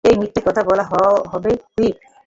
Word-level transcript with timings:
এটা 0.03 0.17
মিথ্যা 0.21 0.41
কথা 0.45 0.61
বলা 0.63 0.83
হবে, 1.31 1.51
হুইপ। 1.73 1.97